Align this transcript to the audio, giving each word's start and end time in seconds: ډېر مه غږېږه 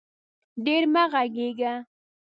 ډېر 0.65 0.83
مه 0.93 1.03
غږېږه 1.11 1.73